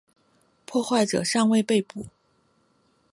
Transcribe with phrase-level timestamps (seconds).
[0.65, 2.07] 破坏者尚未被捕。